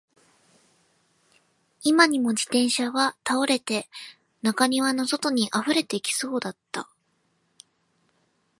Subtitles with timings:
[1.83, 3.87] 今にも自転車は倒れて、
[4.41, 6.89] 中庭の外に溢れてきそうだった